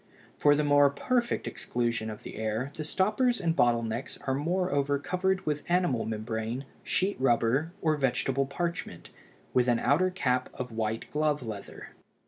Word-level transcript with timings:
For 0.35 0.55
the 0.55 0.63
more 0.63 0.89
perfect 0.89 1.45
exclusion 1.45 2.09
of 2.09 2.23
the 2.23 2.35
air 2.35 2.71
the 2.73 2.83
stoppers 2.83 3.39
and 3.39 3.55
bottle 3.55 3.83
necks 3.83 4.17
are 4.25 4.33
moreover 4.33 4.97
covered 4.97 5.45
with 5.45 5.61
animal 5.69 6.05
membrane, 6.07 6.65
sheet 6.81 7.17
rubber, 7.21 7.71
or 7.83 7.95
vegetable 7.97 8.47
parchment, 8.47 9.11
with 9.53 9.67
an 9.67 9.77
outer 9.77 10.09
cap 10.09 10.49
of 10.55 10.71
white 10.71 11.05
glove 11.11 11.43
leather. 11.43 11.89